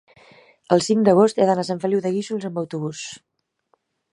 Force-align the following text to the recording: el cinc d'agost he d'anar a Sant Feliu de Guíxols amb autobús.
el 0.75 0.81
cinc 0.85 1.03
d'agost 1.09 1.41
he 1.43 1.47
d'anar 1.49 1.65
a 1.65 1.67
Sant 1.69 1.83
Feliu 1.85 2.01
de 2.07 2.13
Guíxols 2.17 2.49
amb 2.51 2.59
autobús. 2.63 3.03